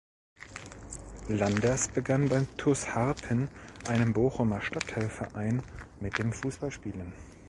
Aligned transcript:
Landers 1.27 1.87
begann 1.89 2.27
beim 2.27 2.47
TuS 2.57 2.95
Harpen, 2.95 3.49
einem 3.87 4.13
Bochumer 4.13 4.59
Stadtteilverein, 4.59 5.61
mit 5.99 6.17
dem 6.17 6.33
Fußballspielen. 6.33 7.13